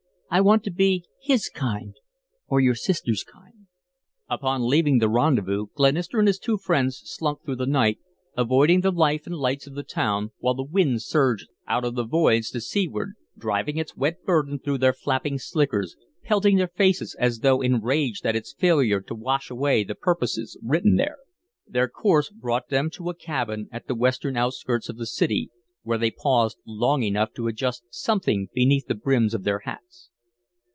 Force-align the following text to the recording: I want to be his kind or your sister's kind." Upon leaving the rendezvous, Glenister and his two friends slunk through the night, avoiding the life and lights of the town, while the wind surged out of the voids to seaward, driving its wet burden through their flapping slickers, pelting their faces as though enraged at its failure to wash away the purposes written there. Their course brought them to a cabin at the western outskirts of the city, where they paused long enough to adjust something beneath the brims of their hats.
I 0.33 0.39
want 0.39 0.63
to 0.63 0.71
be 0.71 1.03
his 1.21 1.49
kind 1.49 1.93
or 2.47 2.61
your 2.61 2.73
sister's 2.73 3.21
kind." 3.25 3.65
Upon 4.29 4.65
leaving 4.65 4.99
the 4.99 5.09
rendezvous, 5.09 5.65
Glenister 5.75 6.19
and 6.19 6.27
his 6.29 6.39
two 6.39 6.57
friends 6.57 7.01
slunk 7.03 7.43
through 7.43 7.57
the 7.57 7.65
night, 7.65 7.99
avoiding 8.37 8.79
the 8.79 8.93
life 8.93 9.27
and 9.27 9.35
lights 9.35 9.67
of 9.67 9.75
the 9.75 9.83
town, 9.83 10.31
while 10.37 10.53
the 10.53 10.63
wind 10.63 11.01
surged 11.01 11.49
out 11.67 11.83
of 11.83 11.95
the 11.95 12.05
voids 12.05 12.49
to 12.51 12.61
seaward, 12.61 13.15
driving 13.37 13.75
its 13.75 13.97
wet 13.97 14.23
burden 14.23 14.57
through 14.57 14.77
their 14.77 14.93
flapping 14.93 15.37
slickers, 15.37 15.97
pelting 16.23 16.55
their 16.55 16.69
faces 16.77 17.13
as 17.19 17.39
though 17.39 17.59
enraged 17.61 18.25
at 18.25 18.33
its 18.33 18.53
failure 18.53 19.01
to 19.01 19.13
wash 19.13 19.49
away 19.51 19.83
the 19.83 19.95
purposes 19.95 20.57
written 20.63 20.95
there. 20.95 21.17
Their 21.67 21.89
course 21.89 22.29
brought 22.29 22.69
them 22.69 22.89
to 22.91 23.09
a 23.09 23.13
cabin 23.15 23.67
at 23.69 23.87
the 23.87 23.95
western 23.95 24.37
outskirts 24.37 24.87
of 24.87 24.95
the 24.95 25.05
city, 25.07 25.49
where 25.83 25.97
they 25.97 26.09
paused 26.09 26.55
long 26.65 27.03
enough 27.03 27.33
to 27.33 27.47
adjust 27.47 27.83
something 27.89 28.47
beneath 28.53 28.87
the 28.87 28.95
brims 28.95 29.33
of 29.33 29.43
their 29.43 29.59
hats. 29.65 30.07